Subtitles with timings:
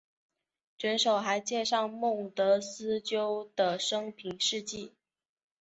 [0.79, 4.95] 卷首还介绍孟德斯鸠的生平事迹。